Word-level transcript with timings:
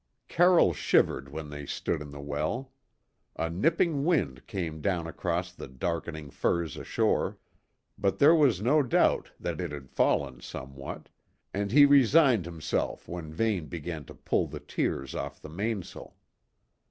Carroll 0.27 0.73
shivered 0.73 1.29
when 1.29 1.51
they 1.51 1.63
stood 1.67 2.01
in 2.01 2.09
the 2.09 2.19
well. 2.19 2.71
A 3.35 3.51
nipping 3.51 4.03
wind 4.03 4.47
came 4.47 4.81
down 4.81 5.05
across 5.05 5.51
the 5.53 5.67
darkening 5.67 6.31
firs 6.31 6.75
ashore, 6.75 7.37
but 7.99 8.17
there 8.17 8.33
was 8.33 8.63
no 8.63 8.81
doubt 8.81 9.29
that 9.39 9.61
it 9.61 9.71
had 9.71 9.91
fallen 9.91 10.41
somewhat, 10.41 11.07
and 11.53 11.71
he 11.71 11.85
resigned 11.85 12.45
himself 12.47 13.07
when 13.07 13.31
Vane 13.31 13.67
began 13.67 14.03
to 14.05 14.15
pull 14.15 14.47
the 14.47 14.59
tiers 14.59 15.13
off 15.13 15.39
the 15.39 15.49
mainsail. 15.49 16.15